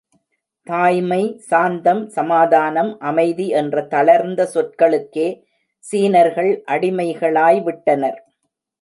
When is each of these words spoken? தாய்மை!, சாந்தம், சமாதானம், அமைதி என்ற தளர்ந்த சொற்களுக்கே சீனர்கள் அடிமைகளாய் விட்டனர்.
தாய்மை!, 0.67 1.19
சாந்தம், 1.49 2.01
சமாதானம், 2.07 2.91
அமைதி 3.01 3.47
என்ற 3.61 3.85
தளர்ந்த 3.93 4.49
சொற்களுக்கே 4.53 5.29
சீனர்கள் 5.83 6.51
அடிமைகளாய் 6.67 7.61
விட்டனர். 7.63 8.19